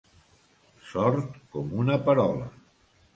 Sord 0.93 1.37
com 1.57 1.69
una 1.83 1.99
perola. 2.09 2.49